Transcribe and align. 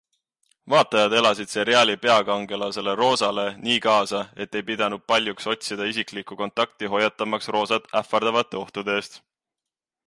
Vaatajad 0.73 1.15
elasid 1.17 1.51
seriaali 1.55 1.97
peakangelasele 2.05 2.95
Rosale 3.01 3.45
nii 3.67 3.77
kaasa, 3.87 4.23
et 4.47 4.59
ei 4.61 4.65
pidanud 4.71 5.05
paljuks 5.13 5.47
otsida 5.55 5.89
isiklikku 5.93 6.41
kontakti 6.45 6.91
hoiatamaks 6.97 7.55
Rosat 7.59 7.97
ähvardavate 8.03 8.63
ohtude 8.65 8.99
eest. 8.99 9.23